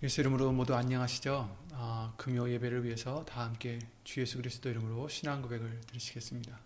[0.00, 1.56] 예수 이름으로 모두 안녕하시죠?
[1.72, 6.56] 아, 금요 예배를 위해서 다 함께 주 예수 그리스도 이름으로 신앙 고백을 드리시겠습니다.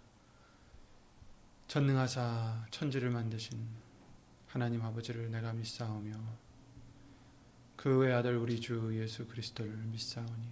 [1.66, 3.58] 전능하사 천지를 만드신
[4.48, 6.12] 하나님 아버지를 내가 믿사오며
[7.76, 10.46] 그 외 아들 우리 주 예수 그리스도를 믿사오니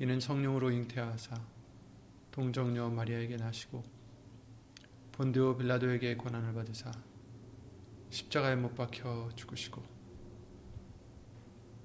[0.00, 1.40] 이는 성령으로 잉태하사
[2.32, 3.82] 동정녀 마리아에게 나시고
[5.12, 6.92] 본디오 빌라도에게 권한을 받으사
[8.10, 9.91] 십자가에 못 박혀 죽으시고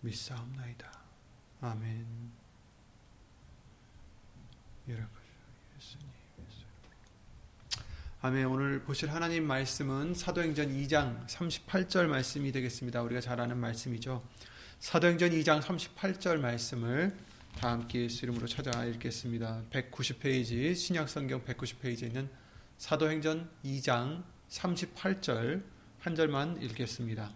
[0.00, 0.90] 믿사옵나이다.
[1.60, 2.38] 아멘.
[8.20, 8.46] 아멘.
[8.46, 13.00] 오늘 보실 하나님 말씀은 사도행전 2장 38절 말씀이 되겠습니다.
[13.02, 14.24] 우리가 잘 아는 말씀이죠.
[14.80, 17.16] 사도행전 2장 38절 말씀을
[17.56, 19.62] 다 함께 이름으로 찾아 읽겠습니다.
[19.70, 22.28] 190페이지 신약 성경 190페이지에 있는
[22.78, 25.62] 사도행전 2장 38절
[26.00, 27.32] 한 절만 읽겠습니다.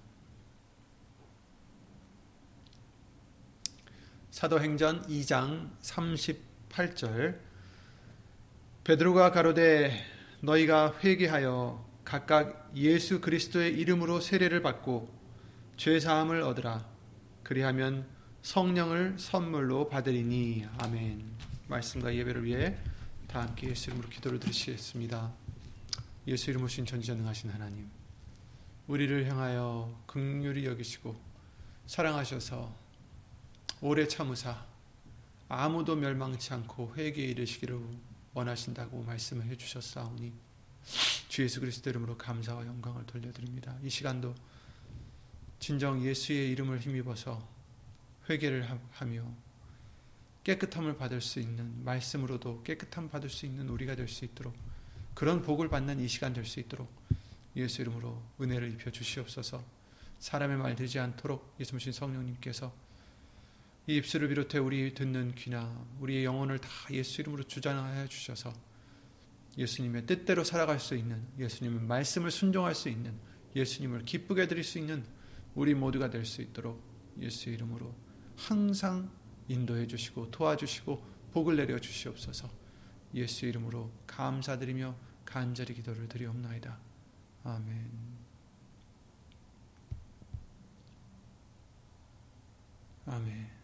[4.32, 7.38] 사도행전 2장 38절
[8.82, 9.92] 베드로가 가로되
[10.40, 15.14] 너희가 회개하여 각각 예수 그리스도의 이름으로 세례를 받고
[15.76, 16.88] 죄 사함을 얻으라
[17.42, 18.08] 그리하면
[18.40, 21.22] 성령을 선물로 받으리니 아멘.
[21.68, 22.78] 말씀과 예배를 위해
[23.28, 25.30] 다 함께 예수 이름으로 기도를 드리시겠습니다.
[26.28, 27.90] 예수 이름으로 신 전지전능하신 하나님
[28.86, 31.14] 우리를 향하여 극률이 여기시고
[31.86, 32.80] 사랑하셔서
[33.84, 34.64] 오래 참으사
[35.48, 37.80] 아무도 멸망치 않고 회개에 이르시기를
[38.32, 40.32] 원하신다고 말씀을 해주셨사오니
[41.28, 43.76] 주 예수 그리스도 이름으로 감사와 영광을 돌려드립니다.
[43.82, 44.36] 이 시간도
[45.58, 47.44] 진정 예수의 이름을 힘입어서
[48.30, 49.24] 회개를 하며
[50.44, 54.54] 깨끗함을 받을 수 있는 말씀으로도 깨끗함 받을 수 있는 우리가 될 수 있도록
[55.14, 56.88] 그런 복을 받는 이 시간 될 수 있도록
[57.56, 59.60] 예수 이름으로 은혜를 입혀 주시옵소서.
[60.20, 62.91] 사람의 말 되지 않도록 예수님 성령님께서
[63.86, 68.52] 이 입술을 비롯해 우리 듣는 귀나 우리의 영혼을 다 예수 이름으로 주장하여 주셔서
[69.58, 73.14] 예수님의 뜻대로 살아갈 수 있는 예수님의 말씀을 순종할 수 있는
[73.54, 75.04] 예수님을 기쁘게 드릴 수 있는
[75.54, 76.82] 우리 모두가 될 수 있도록
[77.20, 77.94] 예수 이름으로
[78.36, 79.10] 항상
[79.48, 82.48] 인도해 주시고 도와주시고 복을 내려 주시옵소서.
[83.14, 86.78] 예수 이름으로 감사드리며 간절히 기도를 드리옵나이다.
[87.44, 87.90] 아멘.
[93.06, 93.61] 아멘.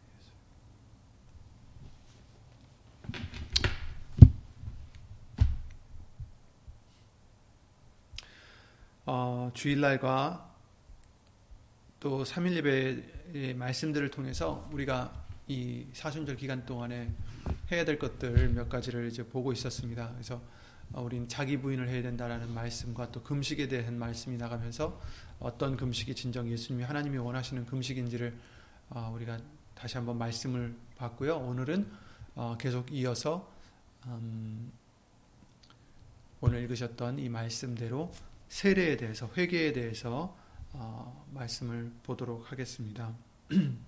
[9.11, 10.55] 어, 주일날과
[11.99, 17.11] 또 3일 예배의 말씀들을 통해서 우리가 이 사순절 기간 동안에
[17.73, 20.11] 해야 될 것들 몇 가지를 이제 보고 있었습니다.
[20.13, 20.43] 그래서
[20.93, 25.01] 어, 우리는 자기 부인을 해야 된다라는 말씀과 또 금식에 대한 말씀이 나가면서
[25.41, 28.37] 어떤 금식이 진정 예수님이 하나님이 원하시는 금식인지를
[28.91, 29.39] 어, 우리가
[29.75, 31.39] 다시 한번 말씀을 봤고요.
[31.39, 31.91] 오늘은
[32.35, 33.51] 어, 계속 이어서
[34.05, 34.71] 음,
[36.43, 38.13] 오늘 읽으셨던 이 말씀대로
[38.48, 40.36] 세례에 대해서 회개에 대해서
[40.72, 43.14] 어, 말씀을 보도록 하겠습니다.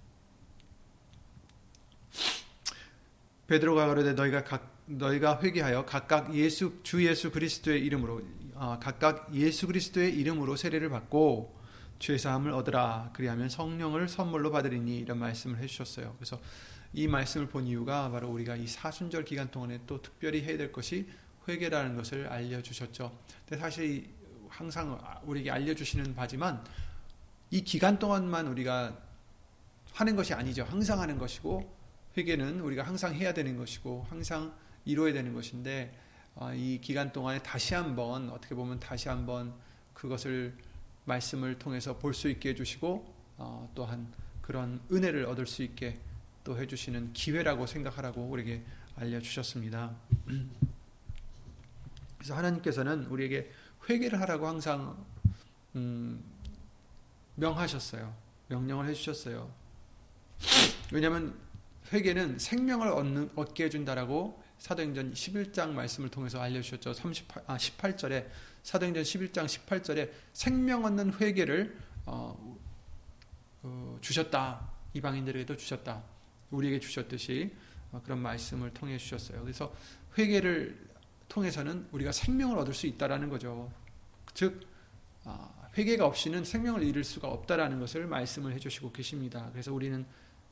[3.46, 8.22] 베드로가 가로되 너희가 각, 너희가 회개하여 각각 예수 주 예수 그리스도의 이름으로
[8.54, 11.58] 어, 각각 예수 그리스도의 이름으로 세례를 받고
[11.98, 16.14] 죄 사함을 얻으라 그리하면 성령을 선물로 받으리니 이런 말씀을 해 주셨어요.
[16.16, 16.40] 그래서
[16.92, 21.08] 이 말씀을 본 이유가 바로 우리가 이 사순절 기간 동안에 또 특별히 해야 될 것이
[21.48, 23.16] 회개라는 것을 알려 주셨죠.
[23.48, 24.08] 근데 사실
[24.50, 26.62] 항상 우리에게 알려주시는 바지만
[27.50, 28.96] 이 기간 동안만 우리가
[29.94, 30.64] 하는 것이 아니죠.
[30.64, 31.76] 항상 하는 것이고
[32.16, 34.54] 회개는 우리가 항상 해야 되는 것이고 항상
[34.84, 35.96] 이루어야 되는 것인데
[36.34, 39.54] 어, 이 기간 동안에 다시 한번 어떻게 보면 다시 한번
[39.94, 40.54] 그것을
[41.04, 45.98] 말씀을 통해서 볼 수 있게 해주시고 어, 또한 그런 은혜를 얻을 수 있게
[46.44, 48.62] 또 해주시는 기회라고 생각하라고 우리에게
[48.96, 49.94] 알려주셨습니다.
[52.18, 53.50] 그래서 하나님께서는 우리에게
[53.88, 55.04] 회개를 하라고 항상
[55.76, 56.22] 음,
[57.36, 58.14] 명하셨어요.
[58.48, 59.50] 명령을 해주셨어요.
[60.92, 61.38] 왜냐하면
[61.92, 66.92] 회개는 생명을 얻는, 얻게 해준다라고 사도행전 11장 말씀을 통해서 알려주셨죠.
[66.92, 68.26] 38, 아, 18절에
[68.62, 72.58] 사도행전 11장 18절에 생명 얻는 회개를 어,
[73.62, 74.68] 어, 주셨다.
[74.94, 76.02] 이방인들에게도 주셨다.
[76.50, 77.54] 우리에게 주셨듯이
[77.92, 79.40] 어, 그런 말씀을 통해 주셨어요.
[79.42, 79.74] 그래서
[80.18, 80.90] 회개를
[81.30, 83.72] 통해서는 우리가 생명을 얻을 수 있다라는 거죠.
[84.34, 84.60] 즉
[85.24, 85.48] 아,
[85.78, 89.48] 회개가 없이는 생명을 잃을 수가 없다라는 것을 말씀을 해주시고 계십니다.
[89.52, 90.04] 그래서 우리는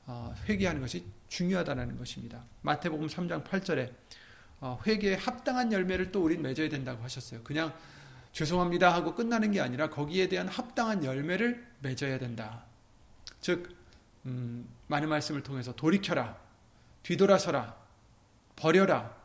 [0.07, 2.45] 어, 회개하는 것이 중요하다는 것입니다.
[2.63, 3.93] 마태복음 3장 8절에
[4.61, 7.43] 어, 회개에 합당한 열매를 또 우린 맺어야 된다고 하셨어요.
[7.43, 7.75] 그냥
[8.33, 12.65] 죄송합니다 하고 끝나는 게 아니라 거기에 대한 합당한 열매를 맺어야 된다.
[13.41, 13.77] 즉
[14.27, 16.39] 음, 많은 말씀을 통해서 돌이켜라,
[17.03, 17.77] 뒤돌아서라,
[18.57, 19.18] 버려라,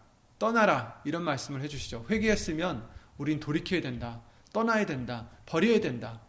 [0.44, 2.06] 떠나라 이런 말씀을 해주시죠.
[2.10, 2.86] 회개했으면
[3.18, 4.20] 우린 돌이켜야 된다,
[4.52, 6.20] 떠나야 된다, 버려야 된다,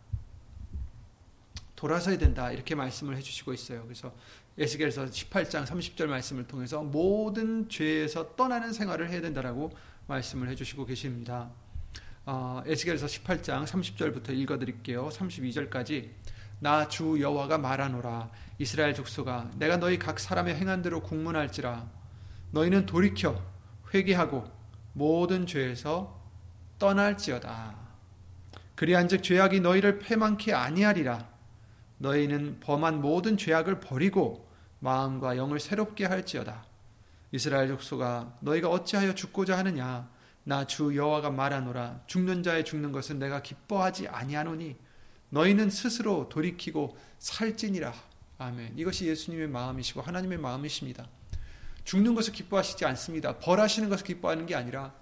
[1.74, 3.82] 돌아서야 된다 이렇게 말씀을 해주시고 있어요.
[3.82, 4.14] 그래서
[4.56, 9.72] 에스겔서 18장 30절 말씀을 통해서 모든 죄에서 떠나는 생활을 해야 된다라고
[10.06, 11.50] 말씀을 해주시고 계십니다.
[12.24, 15.08] 어, 에스겔서 18장 30절부터 읽어드릴게요.
[15.08, 16.10] 32절까지
[16.60, 21.90] 나 주 여호와가 말하노라 이스라엘 족속아 내가 너희 각 사람의 행한 대로 국문할지라
[22.52, 23.53] 너희는 돌이켜
[23.94, 24.44] 회개하고
[24.92, 26.20] 모든 죄에서
[26.78, 27.76] 떠날지어다.
[28.74, 31.28] 그리한즉 죄악이 너희를 패망케 아니하리라.
[31.98, 34.48] 너희는 범한 모든 죄악을 버리고
[34.80, 36.64] 마음과 영을 새롭게 할지어다.
[37.32, 40.08] 이스라엘 족속아 너희가 어찌하여 죽고자 하느냐
[40.44, 44.76] 나 주 여호와가 말하노라 죽는 자의 죽는 것은 내가 기뻐하지 아니하노니
[45.30, 47.92] 너희는 스스로 돌이키고 살지니라
[48.38, 51.08] 아멘 이것이 예수님의 마음이시고 하나님의 마음이십니다
[51.84, 54.94] 죽는 것을 기뻐하시지 않습니다 벌하시는 것을 기뻐하는 게 아니라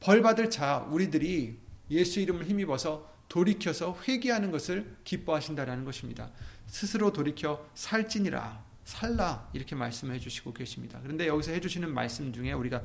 [0.00, 1.58] 벌 받을 자 우리들이
[1.90, 6.30] 예수 이름을 힘입어서 돌이켜서 회개하는 것을 기뻐하신다라는 것입니다
[6.66, 10.98] 스스로 돌이켜 살지니라 살라 이렇게 말씀해 주시고 계십니다.
[11.02, 12.82] 그런데 여기서 해 주시는 말씀 중에 우리가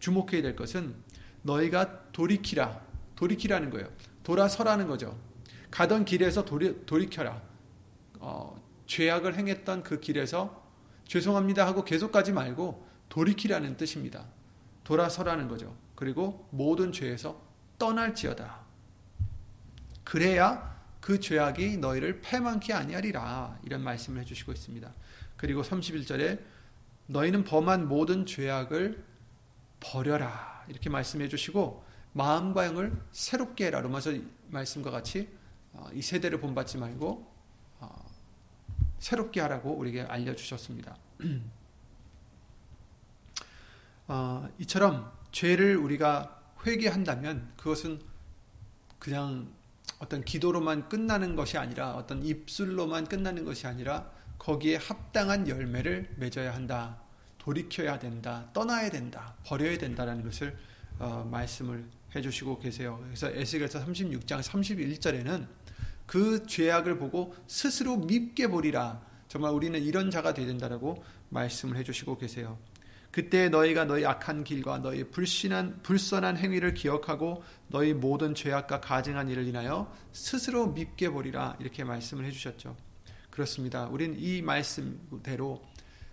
[0.00, 0.94] 주목해야 될 것은
[1.42, 2.80] 너희가 돌이키라.
[3.16, 3.88] 돌이키라는 거예요.
[4.24, 5.16] 돌아서라는 거죠.
[5.70, 7.40] 가던 길에서 돌이, 돌이켜라.
[8.18, 10.59] 어, 죄악을 행했던 그 길에서
[11.10, 14.26] 죄송합니다 하고 계속 가지 말고 돌이키라는 뜻입니다.
[14.84, 15.76] 돌아서라는 거죠.
[15.96, 17.42] 그리고 모든 죄에서
[17.80, 18.60] 떠날지어다.
[20.04, 24.94] 그래야 그 죄악이 너희를 패망케 아니하리라 이런 말씀을 해주시고 있습니다.
[25.36, 26.40] 그리고 31절에
[27.08, 29.02] 너희는 범한 모든 죄악을
[29.80, 34.12] 버려라 이렇게 말씀해 주시고 마음과 영을 새롭게 해라 로마서
[34.46, 35.28] 말씀과 같이
[35.72, 37.29] 어, 이 세대를 본받지 말고 어,
[39.00, 40.96] 새롭게 하라고 우리에게 알려주셨습니다.
[44.08, 48.00] 어, 이처럼 죄를 우리가 회개한다면 그것은
[48.98, 49.52] 그냥
[49.98, 56.98] 어떤 기도로만 끝나는 것이 아니라 어떤 입술로만 끝나는 것이 아니라 거기에 합당한 열매를 맺어야 한다.
[57.38, 58.48] 돌이켜야 된다.
[58.52, 59.34] 떠나야 된다.
[59.44, 60.56] 버려야 된다라는 것을
[60.98, 62.98] 어, 말씀을 해주시고 계세요.
[63.04, 65.46] 그래서 에스겔서 36장 31절에는
[66.10, 69.00] 그 죄악을 보고 스스로 밉게 보리라.
[69.28, 72.58] 정말 우리는 이런 자가 되야 된다라고 말씀을 해주시고 계세요.
[73.12, 79.46] 그때 너희가 너희 악한 길과 너희 불신한 불선한 행위를 기억하고 너희 모든 죄악과 가증한 일을
[79.46, 82.76] 인하여 스스로 밉게 보리라 이렇게 말씀을 해주셨죠.
[83.30, 83.84] 그렇습니다.
[83.86, 85.62] 우리는 이 말씀대로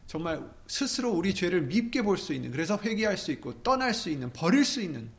[0.06, 4.32] 정말 스스로 우리 죄를 밉게 볼 수 있는 그래서 회개할 수 있고 떠날 수 있는
[4.32, 5.10] 버릴 수 있는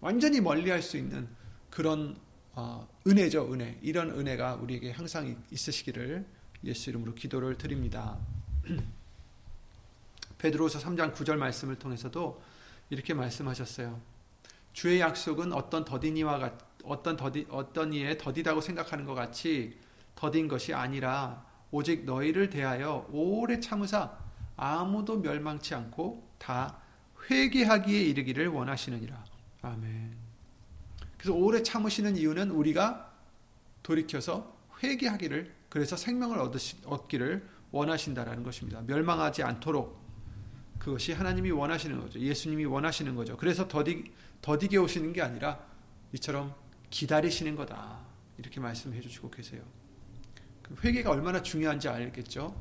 [0.00, 1.28] 완전히 멀리할 수 있는
[1.70, 2.16] 그런
[2.56, 6.24] 어, 은혜죠 은혜 이런 은혜가 우리에게 항상 있으시기를
[6.64, 8.16] 예수 이름으로 기도를 드립니다.
[10.38, 12.40] 베드로서 3장 9절 말씀을 통해서도
[12.90, 14.00] 이렇게 말씀하셨어요.
[14.72, 19.78] 주의 약속은 어떤 더디니와 같, 어떤 더디 어떤 이의 더디다고 생각하는 것 같이
[20.14, 24.16] 더딘 것이 아니라 오직 너희를 대하여 오래 참으사
[24.56, 26.78] 아무도 멸망치 않고 다
[27.30, 29.24] 회개하기에 이르기를 원하시느니라.
[29.62, 30.23] 아멘.
[31.24, 33.10] 그래서 오래 참으시는 이유는 우리가
[33.82, 38.82] 돌이켜서 회개하기를 그래서 생명을 얻으시, 얻기를 원하신다라는 것입니다.
[38.82, 39.98] 멸망하지 않도록
[40.78, 42.20] 그것이 하나님이 원하시는 거죠.
[42.20, 43.38] 예수님이 원하시는 거죠.
[43.38, 44.12] 그래서 더디,
[44.42, 45.64] 더디게 오시는 게 아니라
[46.12, 46.54] 이처럼
[46.90, 48.00] 기다리시는 거다.
[48.36, 49.62] 이렇게 말씀해 주시고 계세요.
[50.60, 52.54] 그 회개가 얼마나 중요한지 알겠죠?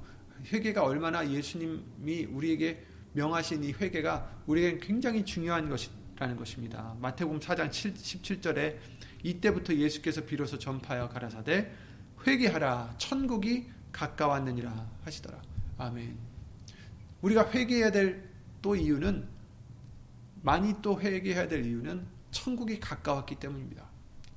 [0.54, 6.96] 회개가 얼마나 예수님이 우리에게 명하신 이 회개가 우리에게 굉장히 중요한 것이 라는 것입니다.
[7.00, 8.78] 마태복음 4장 7, 17절에
[9.24, 11.72] 이때부터 예수께서 비로소 전파하여 가라사대
[12.26, 15.42] 회개하라 천국이 가까웠느니라 하시더라.
[15.78, 16.18] 아멘.
[17.22, 19.28] 우리가 회개해야 될 또 이유는
[20.42, 23.86] 많이 또 회개해야 될 이유는 천국이 가까웠기 때문입니다.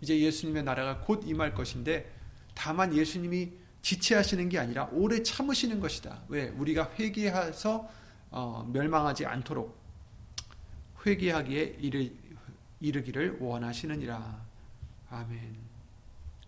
[0.03, 2.13] 이제 예수님의 나라가 곧 임할 것인데
[2.55, 6.25] 다만 예수님이 지체하시는 게 아니라 오래 참으시는 것이다.
[6.29, 6.49] 왜?
[6.49, 7.89] 우리가 회개해서
[8.31, 9.79] 어, 멸망하지 않도록
[11.07, 12.11] 회개하기에 이르,
[12.81, 14.45] 이르기를 원하시느니라.
[15.09, 15.57] 아멘.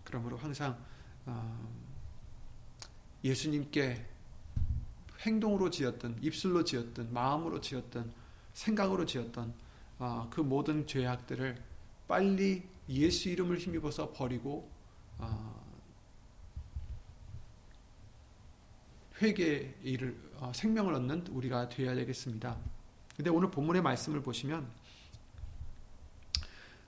[0.03, 0.77] 그러므로 항상
[1.25, 1.69] 어,
[3.23, 4.05] 예수님께
[5.21, 8.11] 행동으로 지었던 입술로 지었던 마음으로 지었던
[8.53, 9.53] 생각으로 지었던
[9.99, 11.61] 어, 그 모든 죄악들을
[12.07, 14.69] 빨리 예수 이름을 힘입어서 버리고
[15.19, 15.59] 어,
[19.21, 22.57] 회개의 일을 어, 생명을 얻는 우리가 되어야 되겠습니다.
[23.19, 24.65] 근데 오늘 본문의 말씀을 보시면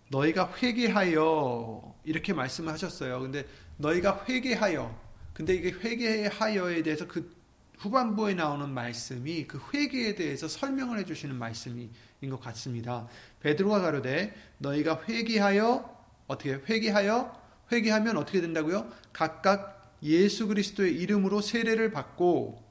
[0.08, 3.20] 너희가 회개하여 이렇게 말씀을 하셨어요.
[3.20, 3.46] 근데
[3.76, 4.98] 너희가 회개하여
[5.34, 7.36] 근데 이게 회개하여에 대해서 그
[7.80, 11.90] 후반부에 나오는 말씀이 그 회개에 대해서 설명을 해 주시는 말씀인
[12.30, 13.10] 것 같습니다.
[13.42, 17.42] 베드로가 가로되 너희가 회개하여 어떻게 회개하여
[17.74, 18.90] 회개하면 어떻게 된다고요?
[19.12, 22.64] 각각 예수 그리스도의 이름으로 세례를 받고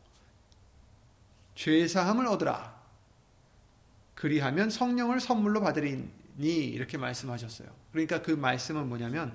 [1.55, 2.80] 죄 사함을 얻으라.
[4.21, 7.69] 그리하면 성령을 선물로 받으리니 이렇게 말씀하셨어요.
[7.91, 9.35] 그러니까 그 말씀은 뭐냐면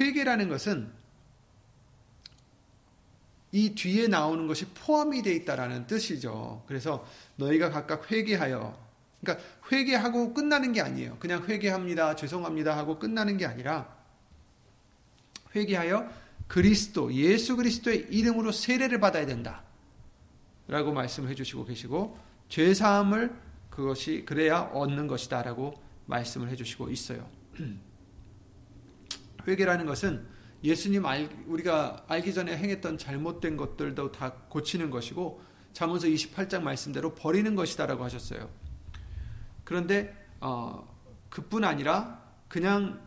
[0.00, 0.90] 회개라는 것은
[3.52, 6.64] 이 뒤에 나오는 것이 포함이 되어 있다라는 뜻이죠.
[6.66, 8.76] 그래서 너희가 각각 회개하여
[9.20, 11.16] 그러니까 회개하고 끝나는 게 아니에요.
[11.20, 12.16] 그냥 회개합니다.
[12.16, 13.96] 죄송합니다 하고 끝나는 게 아니라
[15.54, 16.10] 회개하여
[16.48, 19.62] 그리스도 예수 그리스도의 이름으로 세례를 받아야 된다.
[20.66, 23.43] 라고 말씀을 해 주시고 계시고 죄 사함을
[23.74, 25.74] 그것이 그래야 얻는 것이다라고
[26.06, 27.28] 말씀을 해 주시고 있어요.
[29.48, 30.24] 회개라는 것은
[30.62, 37.52] 예수님 알, 우리가 알기 전에 행했던 잘못된 것들도 다 고치는 것이고 잠언서 28장 말씀대로 버리는
[37.56, 38.48] 것이다라고 하셨어요.
[39.64, 40.88] 그런데 어,
[41.28, 43.00] 그뿐 아니라 그냥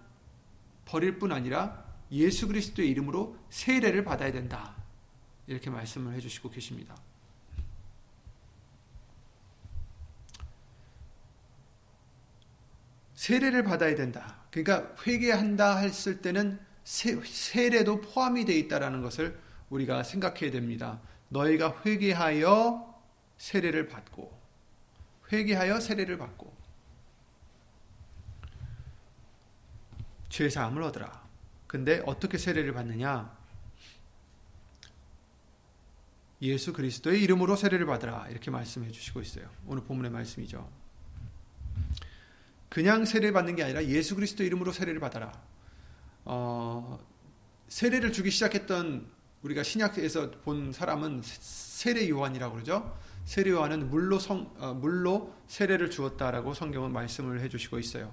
[0.83, 4.75] 버릴 뿐 아니라 예수 그리스도의 이름으로 세례를 받아야 된다.
[5.47, 6.95] 이렇게 말씀을 해주시고 계십니다.
[13.17, 14.43] 세례를 받아야 된다.
[14.51, 19.37] 그러니까 회개한다 했을 때는 세례도 포함이 되어 있다라는 것을
[19.69, 21.01] 우리가 생각해야 됩니다.
[21.29, 23.01] 너희가 회개하여
[23.37, 24.39] 세례를 받고
[25.31, 26.55] 회개하여 세례를 받고
[30.29, 31.27] 죄 사함을 얻으라.
[31.65, 33.35] 근데 어떻게 세례를 받느냐?
[36.43, 38.27] 예수 그리스도의 이름으로 세례를 받으라.
[38.29, 39.49] 이렇게 말씀해 주시고 있어요.
[39.65, 40.86] 오늘 본문의 말씀이죠.
[42.69, 45.31] 그냥 세례를 받는 게 아니라 예수 그리스도 이름으로 세례를 받아라.
[46.25, 46.99] 어,
[47.69, 49.07] 세례를 주기 시작했던
[49.41, 52.97] 우리가 신약에서 본 사람은 세례 요한이라고 그러죠.
[53.25, 58.11] 세례 요한은 물로 성 어, 물로 세례를 주었다라고 성경은 말씀을 해주시고 있어요.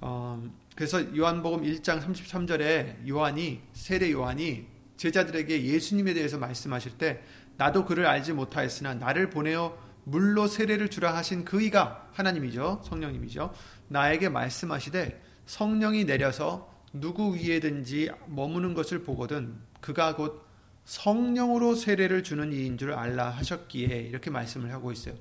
[0.00, 0.42] 어,
[0.74, 4.66] 그래서 요한복음 1장 33절에 요한이 세례 요한이
[4.96, 7.22] 제자들에게 예수님에 대해서 말씀하실 때
[7.56, 9.76] 나도 그를 알지 못하였으나 나를 보내어
[10.10, 13.54] 물로 세례를 주라 하신 그이가 하나님이죠 성령님이죠
[13.88, 20.44] 나에게 말씀하시되 성령이 내려서 누구 위에든지 머무는 것을 보거든 그가 곧
[20.84, 25.14] 성령으로 세례를 주는 이인 줄 알라 하셨기에 이렇게 말씀을 하고 있어요.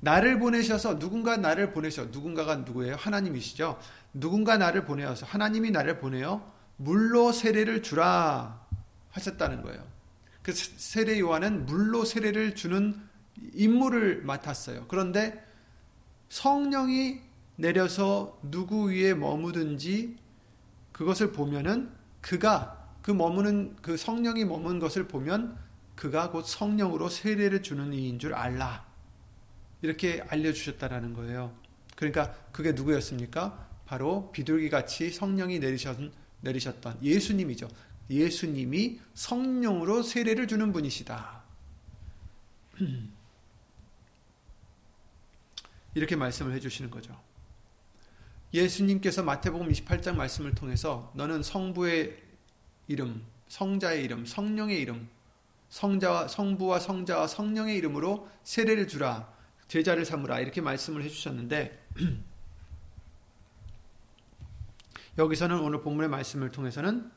[0.00, 2.96] 나를 보내셔서 누군가 나를 보내셔 누군가가 누구예요?
[2.96, 3.78] 하나님이시죠.
[4.14, 8.66] 누군가 나를 보내어서 하나님이 나를 보내어 물로 세례를 주라
[9.10, 9.84] 하셨다는 거예요.
[10.42, 13.00] 그 세례 요한은 물로 세례를 주는
[13.54, 14.86] 임무를 맡았어요.
[14.88, 15.44] 그런데
[16.28, 17.20] 성령이
[17.56, 20.16] 내려서 누구 위에 머무든지
[20.92, 25.58] 그것을 보면은 그가 그 머무는 그 성령이 머문 것을 보면
[25.96, 28.86] 그가 곧 성령으로 세례를 주는 이인 줄 알라.
[29.82, 31.54] 이렇게 알려 주셨다라는 거예요.
[31.96, 33.68] 그러니까 그게 누구였습니까?
[33.86, 35.98] 바로 비둘기 같이 성령이 내리셨,
[36.40, 37.68] 내리셨던 예수님이죠.
[38.08, 41.42] 예수님이 성령으로 세례를 주는 분이시다.
[45.94, 47.18] 이렇게 말씀을 해주시는 거죠.
[48.52, 52.20] 예수님께서 마태복음 28장 말씀을 통해서 너는 성부의
[52.88, 55.08] 이름, 성자의 이름, 성령의 이름,
[55.68, 59.32] 성자와 성부와 성자와 성령의 이름으로 세례를 주라,
[59.68, 61.86] 제자를 삼으라 이렇게 말씀을 해주셨는데
[65.18, 67.10] 여기서는 오늘 본문의 말씀을 통해서는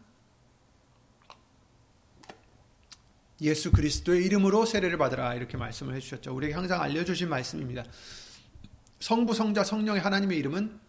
[3.41, 6.33] 예수 그리스도의 이름으로 세례를 받으라 이렇게 말씀을 해주셨죠.
[6.35, 7.83] 우리에게 항상 알려주신 말씀입니다.
[9.03, 10.79] 성부, 성자, 성령의 하나님의 이름은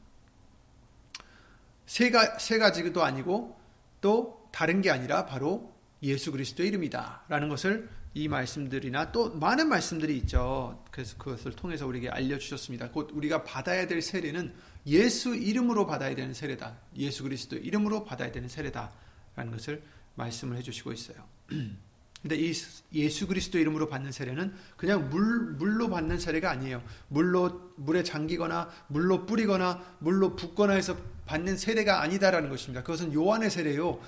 [1.85, 3.61] 세, 가, 세 가지도 아니고
[4.01, 7.25] 또 다른 게 아니라 바로 예수 그리스도의 이름이다.
[7.29, 10.85] 라는 것을 이 말씀들이나 또 많은 말씀들이 있죠.
[10.93, 12.93] 그래서 그것을 통해서 우리에게 알려주셨습니다.
[12.93, 14.55] 곧 우리가 받아야 될 세례는
[14.87, 16.79] 예수 이름으로 받아야 되는 세례다.
[16.97, 18.93] 예수 그리스도 이름으로 받아야 되는 세례다.
[19.35, 19.83] 라는 것을
[20.15, 21.17] 말씀을 해주시고 있어요.
[22.25, 22.55] 근데 이
[22.95, 26.83] 예수 그리스도 이름으로 받는 세례는 그냥 물, 물로 받는 세례가 아니에요.
[27.09, 32.83] 물로, 물에 잠기거나, 물로 뿌리거나, 물로 붓거나 해서 받는 세례가 아니다라는 것입니다.
[32.83, 34.01] 그것은 요한의 세례요.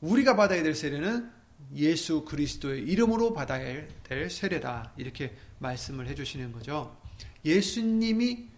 [0.00, 1.30] 우리가 받아야 될 세례는
[1.76, 4.94] 예수 그리스도의 이름으로 받아야 될 세례다.
[4.96, 7.00] 이렇게 말씀을 해 주시는 거죠.
[7.44, 8.48] 예수님이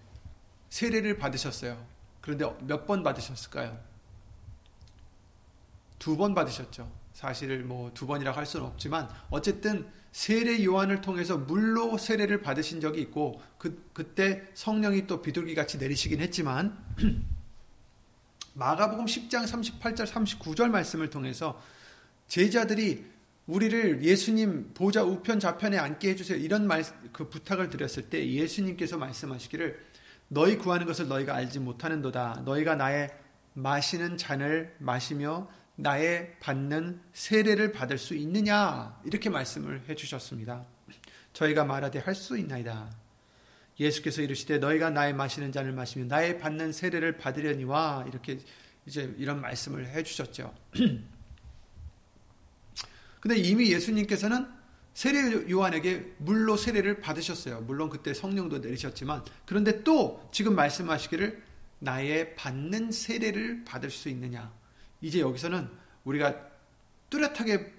[0.71, 1.85] 세례를 받으셨어요.
[2.23, 3.79] 그런데 몇 번 받으셨을까요?
[5.99, 7.02] 두 번 받으셨죠.
[7.23, 13.03] 사실 뭐 두 번이라고 할 수는 없지만 어쨌든 세례 요한을 통해서 물로 세례를 받으신 적이
[13.03, 16.77] 있고 그 그때 성령이 또 비둘기 같이 내리시긴 했지만
[18.55, 21.63] 마가복음 10장 38절 39절 말씀을 통해서
[22.27, 23.05] 제자들이
[23.47, 26.39] 우리를 예수님 보좌 우편 좌편에 앉게 해주세요.
[26.39, 29.79] 이런 말, 그 부탁을 드렸을 때 예수님께서 말씀하시기를
[30.29, 32.43] 너희 구하는 것을 너희가 알지 못하는도다.
[32.45, 33.11] 너희가 나의
[33.55, 39.01] 마시는 잔을 마시며 나의 받는 세례를 받을 수 있느냐?
[39.05, 40.65] 이렇게 말씀을 해 주셨습니다.
[41.33, 42.91] 저희가 말하되 할 수 있나이다.
[43.81, 48.39] 예수께서 이르시되 너희가 나의 마시는 잔을 마시며 나의 받는 세례를 받으려니와 이렇게
[48.87, 50.55] 이제 이런 말씀을 해 주셨죠.
[53.21, 54.47] 근데 이미 예수님께서는
[54.95, 57.63] 세례 요한에게 물로 세례를 받으셨어요.
[57.63, 61.43] 물론 그때 성령도 내리셨지만 그런데 또 지금 말씀하시기를
[61.79, 64.53] 나의 받는 세례를 받을 수 있느냐.
[65.03, 65.69] 이제 여기서는
[66.05, 66.49] 우리가
[67.11, 67.75] 뚜렷하게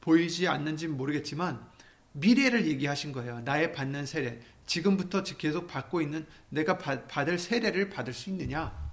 [0.00, 1.68] 보이지 않는지 모르겠지만
[2.12, 3.40] 미래를 얘기하신 거예요.
[3.40, 4.40] 나의 받는 세례.
[4.66, 8.92] 지금부터 계속 받고 있는 내가 받을 세례를 받을 수 있느냐?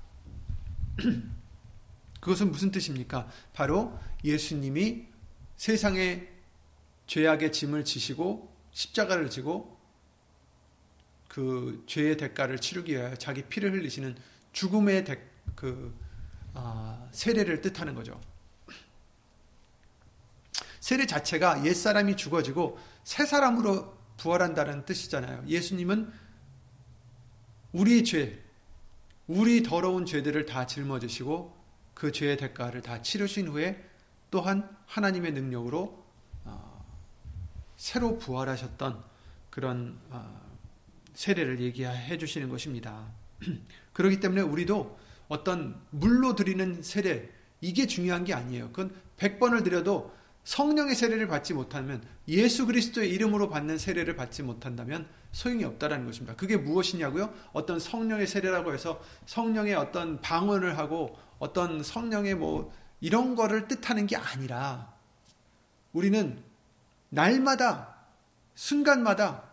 [2.19, 3.29] 그것은 무슨 뜻입니까?
[3.53, 5.05] 바로 예수님이
[5.55, 6.29] 세상의
[7.05, 9.77] 죄악의 짐을 지시고 십자가를 지고
[11.27, 14.15] 그 죄의 대가를 치르기 위하여 자기 피를 흘리시는
[14.53, 15.21] 죽음의 대,
[15.55, 16.06] 그 아,
[17.11, 18.19] 세례를 뜻하는 거죠.
[20.79, 25.43] 세례 자체가 옛 사람이 죽어지고 새 사람으로 부활한다는 뜻이잖아요.
[25.47, 26.11] 예수님은
[27.73, 28.41] 우리 죄,
[29.27, 31.55] 우리 더러운 죄들을 다 짊어지시고
[31.93, 33.83] 그 죄의 대가를 다 치르신 후에
[34.31, 36.05] 또한 하나님의 능력으로
[36.45, 36.85] 어,
[37.75, 39.03] 새로 부활하셨던
[39.49, 40.47] 그런 어,
[41.13, 43.11] 세례를 얘기해 주시는 것입니다.
[43.93, 47.29] 그렇기 때문에 우리도 어떤 물로 드리는 세례
[47.61, 48.69] 이게 중요한 게 아니에요.
[48.69, 55.65] 그건 100번을 드려도 성령의 세례를 받지 못하면 예수 그리스도의 이름으로 받는 세례를 받지 못한다면 소용이
[55.65, 56.37] 없다라는 것입니다.
[56.37, 57.33] 그게 무엇이냐고요?
[57.51, 64.15] 어떤 성령의 세례라고 해서 성령의 어떤 방언을 하고 어떤 성령의 뭐 이런 거를 뜻하는 게
[64.15, 64.93] 아니라
[65.91, 66.41] 우리는
[67.09, 67.95] 날마다
[68.55, 69.43] 순간마다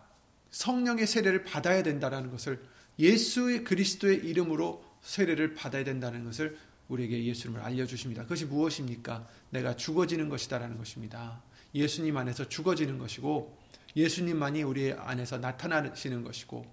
[0.51, 2.63] 성령의 세례를 받아야 된다라는 것을
[2.99, 6.57] 예수 그리스도의 이름으로 세례를 받아야 된다는 것을
[6.89, 8.23] 우리에게 예수님을 알려주십니다.
[8.23, 9.27] 그것이 무엇입니까?
[9.49, 11.41] 내가 죽어지는 것이다라는 것입니다.
[11.73, 13.57] 예수님 안에서 죽어지는 것이고
[13.95, 16.65] 예수님만이 우리 안에서 나타나시는 것이고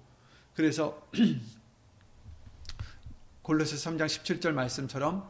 [0.54, 1.08] 그래서
[3.42, 5.28] 골로새 3장 17절 말씀처럼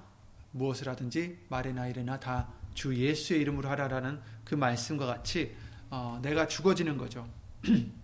[0.53, 5.55] 무엇을 하든지 말이나 이래나 다 주 예수의 이름으로 하라라는 그 말씀과 같이
[5.91, 7.29] 어, 내가 죽어지는 거죠.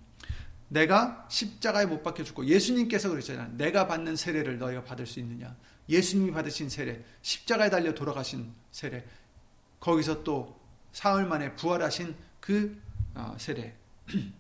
[0.69, 3.57] 내가 십자가에 못 박혀 죽고 예수님께서 그러잖아요.
[3.57, 5.57] 내가 받는 세례를 너희가 받을 수 있느냐?
[5.89, 9.07] 예수님이 받으신 세례, 십자가에 달려 돌아가신 세례,
[9.81, 10.61] 거기서 또
[10.93, 12.79] 사흘 만에 부활하신 그
[13.15, 13.75] 어, 세례.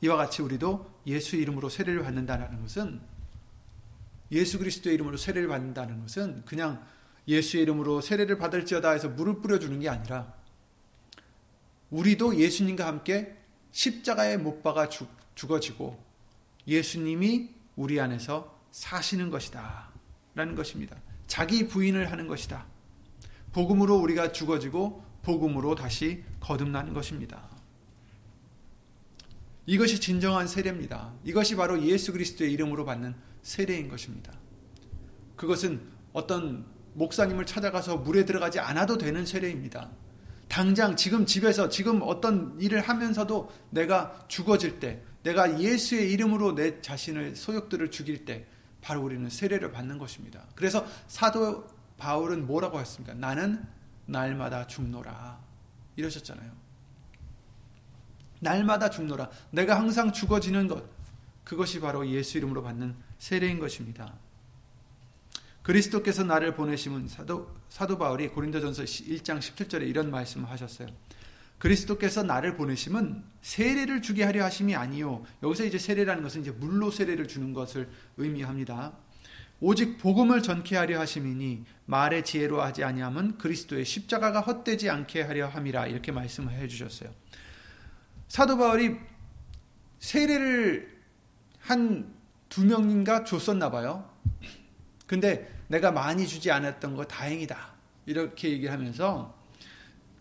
[0.00, 3.00] 이와 같이 우리도 예수 이름으로 세례를 받는다는 것은
[4.30, 6.84] 예수 그리스도의 이름으로 세례를 받는다는 것은 그냥
[7.26, 10.34] 예수의 이름으로 세례를 받을지어다 해서 물을 뿌려주는 게 아니라
[11.90, 13.36] 우리도 예수님과 함께
[13.70, 16.02] 십자가에 못 박아 죽, 죽어지고
[16.66, 19.90] 예수님이 우리 안에서 사시는 것이다.
[20.34, 20.96] 라는 것입니다.
[21.26, 22.66] 자기 부인을 하는 것이다.
[23.52, 27.48] 복음으로 우리가 죽어지고 복음으로 다시 거듭나는 것입니다.
[29.66, 31.14] 이것이 진정한 세례입니다.
[31.24, 34.32] 이것이 바로 예수 그리스도의 이름으로 받는 세례인 것입니다.
[35.36, 35.80] 그것은
[36.12, 39.90] 어떤 목사님을 찾아가서 물에 들어가지 않아도 되는 세례입니다.
[40.54, 47.34] 당장 지금 집에서 지금 어떤 일을 하면서도 내가 죽어질 때, 내가 예수의 이름으로 내 자신을
[47.34, 48.46] 소욕들을 죽일 때,
[48.80, 50.46] 바로 우리는 세례를 받는 것입니다.
[50.54, 51.66] 그래서 사도
[51.98, 53.14] 바울은 뭐라고 했습니까?
[53.14, 53.66] 나는
[54.06, 55.40] 날마다 죽노라.
[55.96, 56.52] 이러셨잖아요.
[58.38, 59.28] 날마다 죽노라.
[59.50, 60.84] 내가 항상 죽어지는 것.
[61.42, 64.14] 그것이 바로 예수 이름으로 받는 세례인 것입니다.
[65.64, 70.86] 그리스도께서 나를 보내심은 사도, 사도 바울이 고린도전서 1장 17절에 이런 말씀을 하셨어요.
[71.58, 75.24] 그리스도께서 나를 보내심은 세례를 주게 하려 하심이 아니요.
[75.42, 78.92] 여기서 이제 세례라는 것은 이제 물로 세례를 주는 것을 의미합니다.
[79.60, 85.86] 오직 복음을 전케 하려 하심이니 말의 지혜로 하지 아니함은 그리스도의 십자가가 헛되지 않게 하려 함이라
[85.86, 87.10] 이렇게 말씀을 해 주셨어요.
[88.28, 88.96] 사도 바울이
[89.98, 91.00] 세례를
[91.58, 92.14] 한
[92.54, 94.08] 두 명인가 줬었나 봐요.
[95.08, 97.56] 근데 내가 많이 주지 않았던 거 다행이다.
[98.06, 99.34] 이렇게 얘기하면서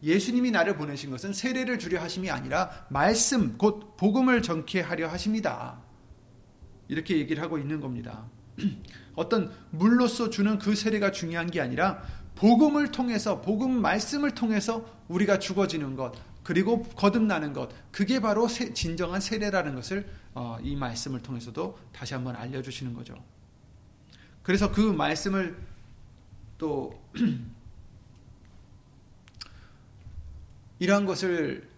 [0.01, 5.79] 예수님이 나를 보내신 것은 세례를 주려 하심이 아니라 말씀 곧 복음을 전케 하려 하십니다.
[6.87, 8.25] 이렇게 얘기를 하고 있는 겁니다.
[9.15, 15.95] 어떤 물로서 주는 그 세례가 중요한 게 아니라 복음을 통해서 복음 말씀을 통해서 우리가 죽어지는
[15.95, 22.35] 것 그리고 거듭나는 것 그게 바로 진정한 세례라는 것을 어, 이 말씀을 통해서도 다시 한번
[22.35, 23.13] 알려주시는 거죠.
[24.43, 25.57] 그래서 그 말씀을
[26.57, 27.01] 또
[30.79, 31.71] 이러한 것을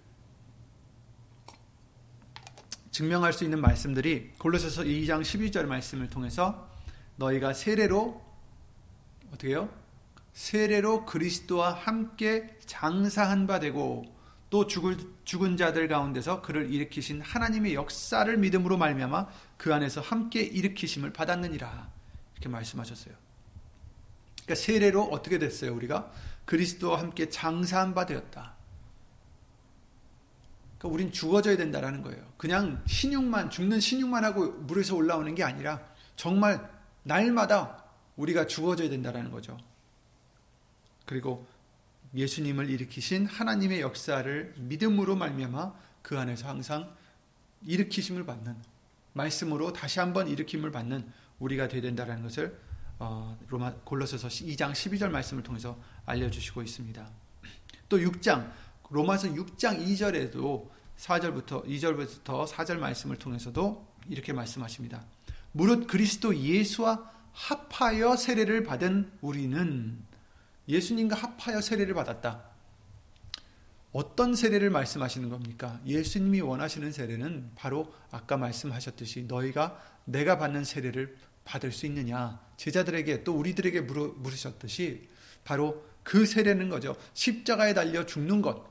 [2.89, 6.67] 증명할 수 있는 말씀들이 골로새서 2장 12절 말씀을 통해서
[7.17, 8.23] 너희가 세례로
[9.31, 9.69] 어떻게요?
[10.33, 14.05] 세례로 그리스도와 함께 장사한 바 되고
[14.49, 21.13] 또 죽을, 죽은 자들 가운데서 그를 일으키신 하나님의 역사를 믿음으로 말미암아 그 안에서 함께 일으키심을
[21.13, 21.94] 받았느니라
[22.35, 23.15] 이렇게 말씀하셨어요.
[24.43, 25.73] 그러니까 세례로 어떻게 됐어요?
[25.75, 26.11] 우리가
[26.45, 28.53] 그리스도와 함께 장사한 바 되었다.
[30.77, 32.23] 그러니까 우린 죽어져야 된다라는 거예요.
[32.37, 35.81] 그냥 신육만 죽는 신육만 하고 물에서 올라오는 게 아니라
[36.15, 36.69] 정말
[37.03, 37.83] 날마다
[38.17, 39.57] 우리가 죽어져야 된다라는 거죠.
[41.05, 41.47] 그리고
[42.15, 46.95] 예수님을 일으키신 하나님의 역사를 믿음으로 말미암아 그 안에서 항상
[47.63, 48.55] 일으키심을 받는
[49.13, 52.57] 말씀으로 다시 한번 일으킴을 받는 우리가 되야 된다는 것을
[52.99, 57.09] 어, 로마 골로새서 2장 12절 말씀을 통해서 알려주시고 있습니다.
[57.89, 58.51] 또 6장
[58.89, 65.03] 로마서 6장 2절에도 4절부터 2절부터 4절 말씀을 통해서도 이렇게 말씀하십니다.
[65.51, 69.97] 무릇 그리스도 예수와 합하여 세례를 받은 우리는
[70.67, 72.54] 예수님과 합하여 세례를 받았다.
[73.95, 75.79] 어떤 세례를 말씀하시는 겁니까?
[75.85, 82.41] 예수님이 원하시는 세례는 바로 아까 말씀하셨듯이 너희가 내가 받는 세례를 받을 수 있느냐.
[82.57, 85.07] 제자들에게 또 우리들에게 물어, 물으셨듯이
[85.45, 86.97] 바로 그 세례는 거죠.
[87.13, 88.67] 십자가에 달려 죽는 것.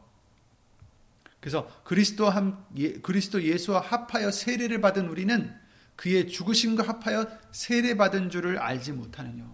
[1.41, 5.55] 그래서 그리스도 함, 예, 그리스도 예수와 합하여 세례를 받은 우리는
[5.97, 9.51] 그의 죽으심과 합하여 세례 받은 줄을 알지 못하느냐.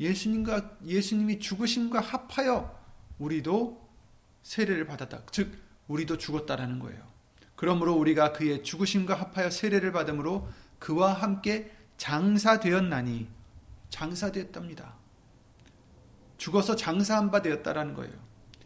[0.00, 2.74] 예수님과 예수님이 죽으심과 합하여
[3.18, 3.87] 우리도
[4.48, 5.24] 세례를 받았다.
[5.30, 5.58] 즉
[5.88, 6.98] 우리도 죽었다라는 거예요.
[7.54, 13.28] 그러므로 우리가 그의 죽으심과 합하여 세례를 받음으로 그와 함께 장사되었나니
[13.90, 14.94] 장사되었답니다.
[16.38, 18.14] 죽어서 장사한 바 되었다라는 거예요.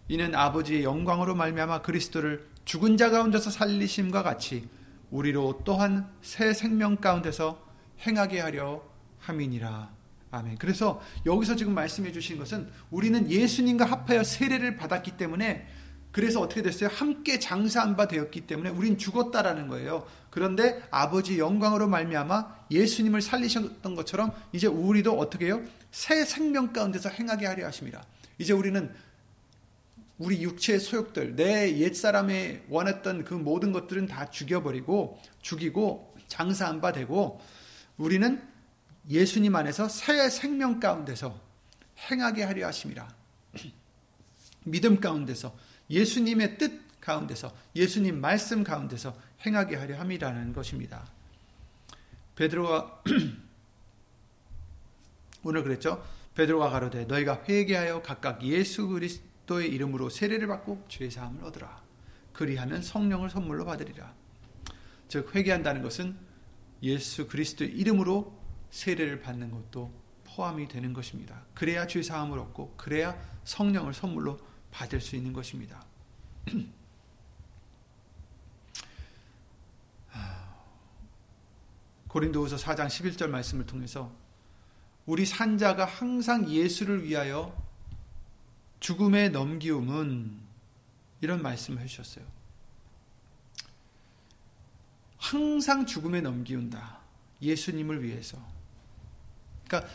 [0.07, 4.68] 이는 아버지의 영광으로 말미암아 그리스도를 죽은 자 가운데서 살리심과 같이
[5.11, 7.61] 우리로 또한 새 생명 가운데서
[8.07, 8.85] 행하게 하려
[9.18, 9.90] 함이니라.
[10.33, 10.57] 아멘.
[10.59, 15.66] 그래서 여기서 지금 말씀해 주신 것은 우리는 예수님과 합하여 세례를 받았기 때문에
[16.11, 16.90] 그래서 어떻게 됐어요?
[16.90, 20.07] 함께 장사한 바 되었기 때문에 우린 죽었다라는 거예요.
[20.31, 25.62] 그런데 아버지 영광으로 말미암아 예수님을 살리셨던 것처럼 이제 우리도 어떻게 해요?
[25.90, 28.05] 새 생명 가운데서 행하게 하려 하십니다.
[28.38, 28.90] 이제 우리는
[30.18, 37.40] 우리 육체의 소욕들, 내 옛사람에 원했던 그 모든 것들은 다 죽여버리고 죽이고 장사한 바 되고
[37.97, 38.52] 우리는
[39.09, 41.38] 예수님 안에서 새 생명 가운데서
[42.11, 43.15] 행하게 하려 하심이라.
[44.65, 45.57] 믿음 가운데서
[45.91, 51.11] 예수님의 뜻 가운데서 예수님 말씀 가운데서 행하게 하려 함이라는 것입니다.
[52.37, 53.03] 베드로가
[55.45, 56.05] 오늘 그랬죠.
[56.35, 61.83] 베드로가 가로되 너희가 회개하여 각각 예수 그리스도의 이름으로 세례를 받고 죄 사함을 얻으라.
[62.33, 64.15] 그리하면 성령을 선물로 받으리라.
[65.09, 66.17] 즉 회개한다는 것은
[66.83, 68.41] 예수 그리스도의 이름으로
[68.72, 69.92] 세례를 받는 것도
[70.24, 71.44] 포함이 되는 것입니다.
[71.54, 74.40] 그래야 죄 사함을 얻고 그래야 성령을 선물로
[74.72, 75.85] 받을 수 있는 것입니다.
[82.08, 84.12] 고린도후서 4장 11절 말씀을 통해서
[85.06, 87.56] 우리 산자가 항상 예수를 위하여
[88.80, 90.40] 죽음에 넘기움은
[91.20, 92.24] 이런 말씀을 해주셨어요.
[95.18, 97.00] 항상 죽음에 넘기운다.
[97.40, 98.38] 예수님을 위해서.
[99.72, 99.88] 그러니까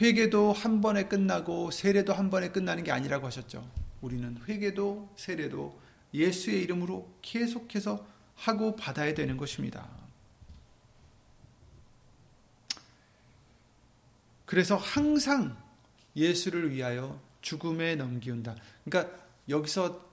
[0.00, 3.66] 회개도 한 번에 끝나고 세례도 한 번에 끝나는 게 아니라고 하셨죠.
[4.02, 5.80] 우리는 회개도 세례도
[6.12, 8.06] 예수의 이름으로 계속해서
[8.36, 9.88] 하고 받아야 되는 것입니다.
[14.44, 15.56] 그래서 항상
[16.14, 18.56] 예수를 위하여 죽음에 넘기운다.
[18.84, 19.16] 그러니까
[19.48, 20.03] 여기서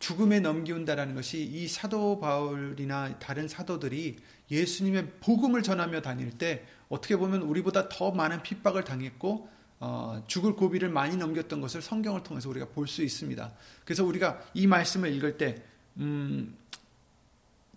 [0.00, 4.16] 죽음에 넘기운다라는 것이 이 사도 바울이나 다른 사도들이
[4.50, 10.88] 예수님의 복음을 전하며 다닐 때 어떻게 보면 우리보다 더 많은 핍박을 당했고 어, 죽을 고비를
[10.88, 13.52] 많이 넘겼던 것을 성경을 통해서 우리가 볼 수 있습니다.
[13.84, 15.62] 그래서 우리가 이 말씀을 읽을 때
[15.98, 16.56] 음,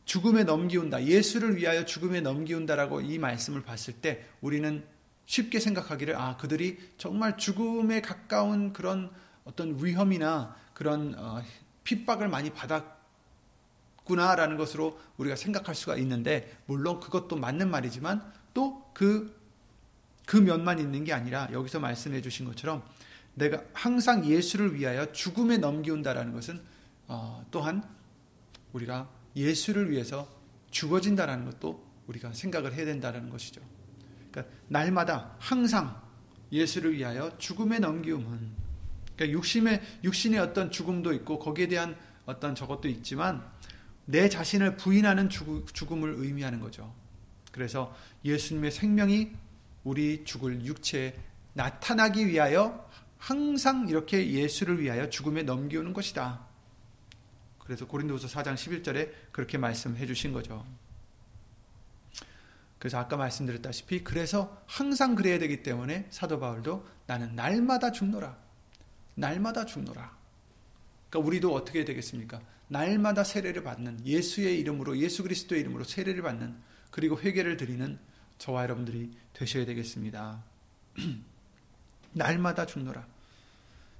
[0.05, 4.83] 죽음에 넘기운다, 예수를 위하여 죽음에 넘기운다라고 이 말씀을 봤을 때 우리는
[5.25, 9.11] 쉽게 생각하기를 아 그들이 정말 죽음에 가까운 그런
[9.45, 11.41] 어떤 위험이나 그런 어,
[11.83, 21.03] 핍박을 많이 받았구나라는 것으로 우리가 생각할 수가 있는데 물론 그것도 맞는 말이지만 또그그 면만 있는
[21.03, 22.83] 게 아니라 여기서 말씀해 주신 것처럼
[23.35, 26.61] 내가 항상 예수를 위하여 죽음에 넘기운다라는 것은
[27.07, 27.83] 어, 또한
[28.73, 30.27] 우리가 예수를 위해서
[30.71, 33.61] 죽어진다라는 것도 우리가 생각을 해야 된다는 것이죠.
[34.31, 36.01] 그러니까 날마다 항상
[36.51, 38.62] 예수를 위하여 죽음에 넘기움은
[39.15, 41.95] 그러니까 육신의 육신의 어떤 죽음도 있고 거기에 대한
[42.25, 43.43] 어떤 저것도 있지만
[44.05, 46.93] 내 자신을 부인하는 죽음을 의미하는 거죠.
[47.51, 47.95] 그래서
[48.25, 49.31] 예수님의 생명이
[49.83, 51.15] 우리 죽을 육체에
[51.53, 56.45] 나타나기 위하여 항상 이렇게 예수를 위하여 죽음에 넘기우는 것이다.
[57.59, 60.65] 그래서 고린도후서 4장 11절에 그렇게 말씀해 주신 거죠.
[62.79, 68.42] 그래서 아까 말씀드렸다시피 그래서 항상 그래야 되기 때문에 사도 바울도 나는 날마다 죽노라.
[69.15, 70.17] 날마다 죽노라.
[71.09, 72.41] 그러니까 우리도 어떻게 되겠습니까?
[72.67, 76.55] 날마다 세례를 받는 예수의 이름으로 예수 그리스도의 이름으로 세례를 받는
[76.91, 77.99] 그리고 회개를 드리는
[78.37, 80.43] 저와 여러분들이 되셔야 되겠습니다.
[82.13, 83.05] 날마다 죽노라.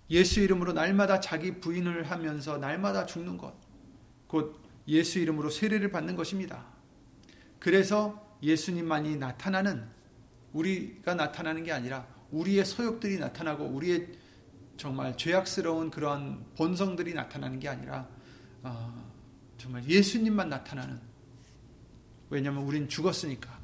[0.10, 3.54] 예수 이름으로 날마다 자기 부인을 하면서 날마다 죽는 것.
[4.28, 6.66] 곧 예수 이름으로 세례를 받는 것입니다.
[7.60, 9.88] 그래서 예수님만이 나타나는
[10.52, 14.10] 우리가 나타나는 게 아니라 우리의 소욕들이 나타나고 우리의
[14.78, 18.08] 정말 죄악스러운 그런 본성들이 나타나는 게 아니라
[18.64, 19.12] 어,
[19.58, 21.00] 정말 예수님만 나타나는
[22.30, 23.60] 왜냐하면 우린 죽었으니까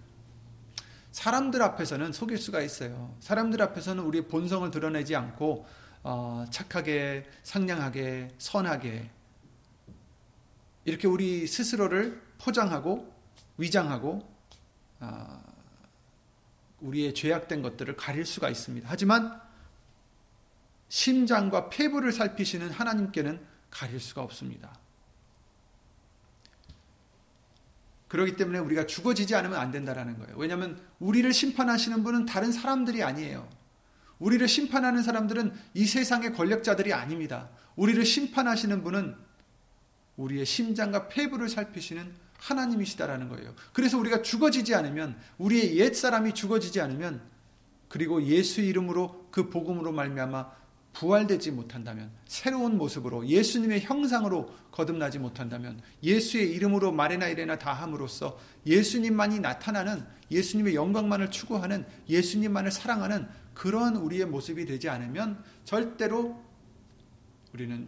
[1.12, 3.15] 사람들 앞에서는 속일 수가 있어요.
[3.19, 5.65] 사람들 앞에서는 우리의 본성을 드러내지 않고
[6.04, 9.10] 어, 착하게 상냥하게 선하게
[10.86, 13.13] 이렇게 우리 스스로를 포장하고
[13.58, 14.28] 위장하고
[15.00, 15.41] 아,
[16.80, 18.88] 우리의 죄악된 것들을 가릴 수가 있습니다.
[18.89, 19.41] 하지만
[20.89, 24.78] 심장과 폐부를 살피시는 하나님께는 가릴 수가 없습니다.
[28.08, 30.36] 그렇기 때문에 우리가 죽어지지 않으면 안 된다라는 거예요.
[30.36, 33.47] 왜냐하면 우리를 심판하시는 분은 다른 사람들이 아니에요.
[34.17, 37.49] 우리를 심판하는 사람들은 이 세상의 권력자들이 아닙니다.
[37.75, 39.15] 우리를 심판하시는 분은
[40.17, 43.54] 우리의 심장과 폐부를 살피시는 하나님이시다라는 거예요.
[43.73, 47.21] 그래서 우리가 죽어지지 않으면 우리의 옛 사람이 죽어지지 않으면
[47.88, 50.59] 그리고 예수 이름으로 그 복음으로 말미암아
[50.93, 59.39] 부활되지 못한다면 새로운 모습으로 예수님의 형상으로 거듭나지 못한다면 예수의 이름으로 말이나 이래나 다 함으로써 예수님만이
[59.39, 66.41] 나타나는 예수님의 영광만을 추구하는 예수님만을 사랑하는 그런 우리의 모습이 되지 않으면 절대로
[67.54, 67.88] 우리는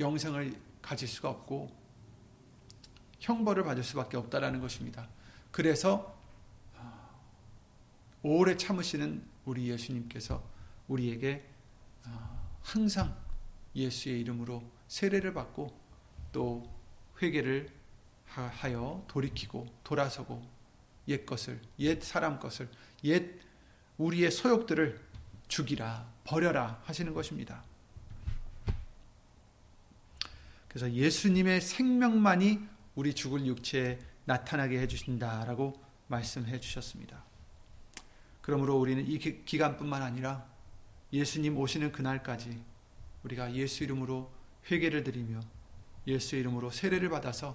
[0.00, 1.70] 영생을 가질 수가 없고
[3.20, 5.08] 형벌을 받을 수밖에 없다라는 것입니다.
[5.50, 6.18] 그래서
[6.76, 7.08] 아,
[8.22, 10.42] 오래 참으시는 우리 예수님께서
[10.88, 11.53] 우리에게 아,
[12.62, 13.16] 항상
[13.74, 15.78] 예수의 이름으로 세례를 받고
[16.32, 16.68] 또
[17.20, 17.68] 회개를
[18.26, 20.42] 하여 돌이키고 돌아서고
[21.08, 22.68] 옛 것을 옛 사람 것을
[23.04, 23.38] 옛
[23.98, 25.00] 우리의 소욕들을
[25.48, 27.62] 죽이라 버려라 하시는 것입니다.
[30.68, 37.22] 그래서 예수님의 생명만이 우리 죽을 육체에 나타나게 해주신다라고 말씀해 주셨습니다.
[38.40, 40.46] 그러므로 우리는 이 기간뿐만 아니라
[41.14, 42.60] 예수님 오시는 그날까지
[43.22, 44.32] 우리가 예수 이름으로
[44.68, 45.40] 회개를 드리며
[46.08, 47.52] 예수 이름으로 세례를 받아서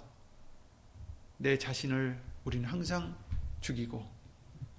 [1.38, 3.18] 내 자신을 우리는 항상
[3.60, 4.10] 죽이고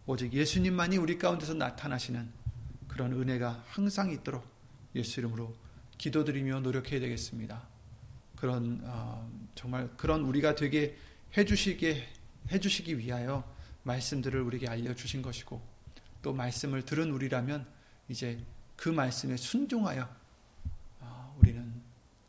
[0.06, 2.32] 오직 예수님만이 우리 가운데서 나타나시는
[2.88, 4.44] 그런 은혜가 항상 있도록
[4.94, 5.54] 예수 이름으로
[5.98, 7.68] 기도드리며 노력해야 되겠습니다.
[8.34, 10.96] 그런 어, 정말 그런 우리가 되게
[11.36, 12.08] 해주시게
[12.50, 13.44] 해주시기 위하여
[13.82, 15.60] 말씀들을 우리에게 알려 주신 것이고
[16.22, 17.66] 또 말씀을 들은 우리라면
[18.08, 18.42] 이제
[18.80, 20.08] 그 말씀에 순종하여
[21.00, 21.70] 어, 우리는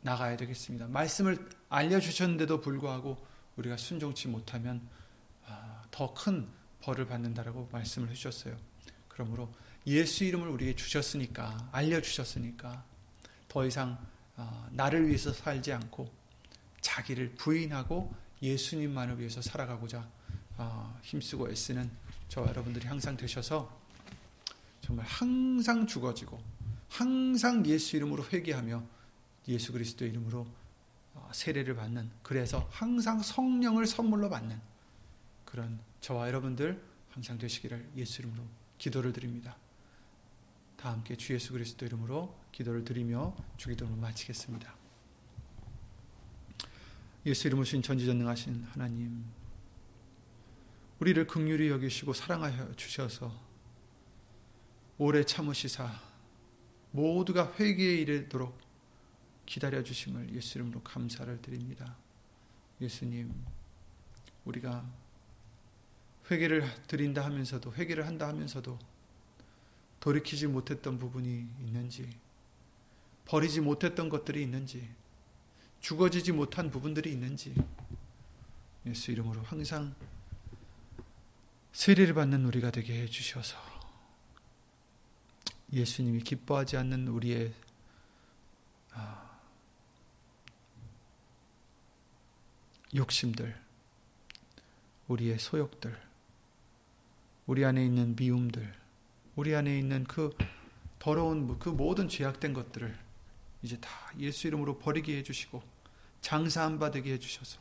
[0.02, 0.86] 나가야 되겠습니다.
[0.86, 4.86] 말씀을 알려주셨는데도 불구하고 우리가 순종치 못하면
[5.46, 6.46] 어, 더큰
[6.82, 8.54] 벌을 받는다라고 말씀을 해주셨어요.
[9.08, 9.50] 그러므로
[9.86, 12.84] 예수 이름을 우리에게 주셨으니까 알려주셨으니까
[13.48, 13.98] 더 이상
[14.36, 16.12] 어, 나를 위해서 살지 않고
[16.82, 20.06] 자기를 부인하고 예수님만을 위해서 살아가고자
[20.58, 21.90] 어, 힘쓰고 애쓰는
[22.28, 23.81] 저와 여러분들이 항상 되셔서
[24.82, 26.38] 정말 항상 죽어지고
[26.88, 28.84] 항상 예수 이름으로 회개하며
[29.48, 30.46] 예수 그리스도 이름으로
[31.14, 34.60] 어, 세례를 받는 그래서 항상 성령을 선물로 받는
[35.46, 38.42] 그런 저와 여러분들 항상 되시기를 예수 이름으로
[38.78, 39.56] 기도를 드립니다.
[40.76, 44.74] 다 함께 주 예수 그리스도 이름으로 기도를 드리며 주기도를 마치겠습니다.
[47.24, 49.24] 예수 이름으로 신 전지전능하신 하나님
[50.98, 53.51] 우리를 극률히 여기시고 사랑하여 주셔서
[55.04, 56.00] 오래 참으시사
[56.92, 58.56] 모두가 회개에 이르도록
[59.44, 61.96] 기다려 주심을 예수 이름으로 감사를 드립니다.
[62.80, 63.34] 예수님,
[64.44, 64.88] 우리가
[66.30, 68.78] 회개를 드린다 하면서도 회개를 한다 하면서도
[69.98, 72.08] 돌이키지 못했던 부분이 있는지
[73.24, 74.88] 버리지 못했던 것들이 있는지
[75.80, 77.56] 죽어지지 못한 부분들이 있는지
[78.86, 79.96] 예수 이름으로 항상
[81.72, 83.71] 세례를 받는 우리가 되게 해 주셔서
[85.72, 87.52] 예수님이 기뻐하지 않는 우리의
[88.92, 89.40] 아,
[92.94, 93.58] 욕심들,
[95.08, 95.98] 우리의 소욕들,
[97.46, 98.74] 우리 안에 있는 미움들,
[99.34, 100.36] 우리 안에 있는 그
[100.98, 102.96] 더러운 그 모든 죄악된 것들을
[103.62, 105.62] 이제 다 예수 이름으로 버리게 해주시고
[106.20, 107.58] 장사한 바 되게 해주셔서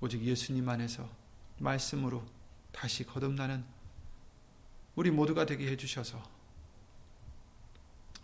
[0.00, 1.08] 오직 예수님 안에서
[1.58, 2.24] 말씀으로
[2.70, 3.64] 다시 거듭나는
[4.94, 6.37] 우리 모두가 되게 해주셔서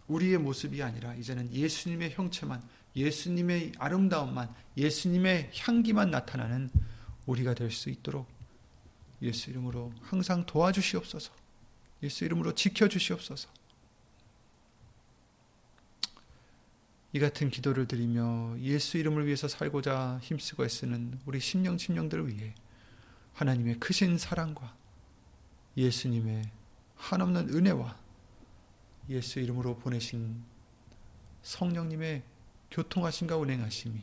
[0.08, 2.62] 우리의 모습이 아니라 이제는 예수님의 형체만,
[2.96, 6.70] 예수님의 아름다움만, 예수님의 향기만 나타나는
[7.26, 8.28] 우리가 될 수 있도록
[9.22, 11.32] 예수 이름으로 항상 도와주시옵소서.
[12.02, 13.48] 예수 이름으로 지켜주시옵소서.
[17.12, 22.54] 이 같은 기도를 드리며 예수 이름을 위해서 살고자 힘쓰고 애쓰는 우리 심령 심령들을 위해
[23.34, 24.76] 하나님의 크신 사랑과
[25.76, 26.50] 예수님의
[26.96, 28.03] 한없는 은혜와
[29.08, 30.42] 예수 이름으로 보내신
[31.42, 32.22] 성령님의
[32.70, 34.00] 교통하심과 운행하심이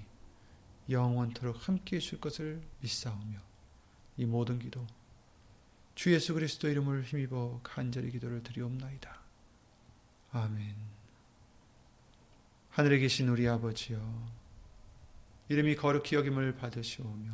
[0.89, 3.39] 영원토록 함께 해 줄 것을 믿사오며
[4.17, 4.85] 이 모든 기도
[5.95, 9.19] 주 예수 그리스도 이름을 힘입어 간절히 기도를 드리옵나이다.
[10.31, 10.75] 아멘.
[12.69, 13.99] 하늘에 계신 우리 아버지여
[15.49, 17.31] 이름이 거룩히 여김을 받으시오며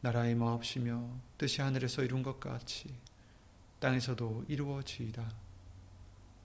[0.00, 2.92] 나라의 마옵시며 뜻이 하늘에서 이룬 것 같이
[3.78, 5.49] 땅에서도 이루어지이다.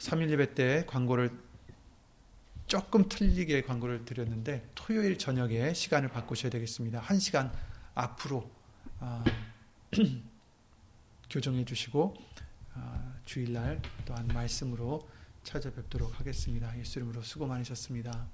[0.00, 1.30] 삼일 예배 때 광고를
[2.66, 7.00] 조금 틀리게 광고를 드렸는데 토요일 저녁에 시간을 바꾸셔야 되겠습니다.
[7.00, 7.52] 한 시간
[7.94, 8.50] 앞으로
[8.98, 9.22] 아,
[11.28, 12.14] 교정해 주시고
[12.74, 15.06] 아, 주일날 또한 말씀으로
[15.42, 16.78] 찾아뵙도록 하겠습니다.
[16.78, 18.26] 예수 이름으로 수고 많으셨습니다.